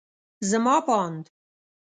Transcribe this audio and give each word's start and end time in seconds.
زما 0.49 0.75
په 0.85 0.93
اند 1.05 1.25